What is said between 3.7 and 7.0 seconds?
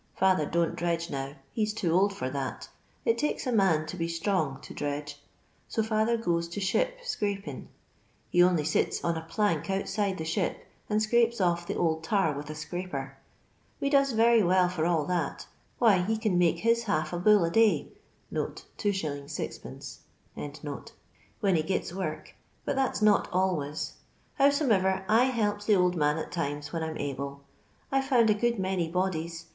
to be strong to dredge, so fitther goes to ship